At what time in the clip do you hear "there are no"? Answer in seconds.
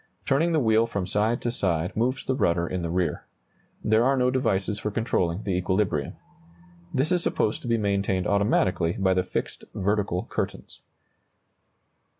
3.83-4.31